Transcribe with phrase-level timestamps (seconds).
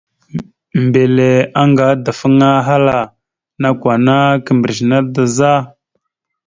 [0.83, 1.29] Mbile
[1.61, 2.99] anga ideŋfaŋa, ahala:
[3.61, 5.53] «Nakw ana kimbrec naɗ da za?».